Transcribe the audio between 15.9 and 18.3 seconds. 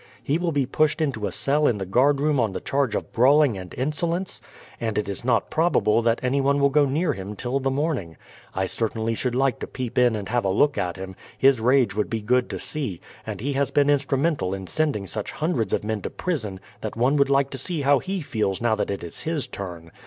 to prison that one would like to see how he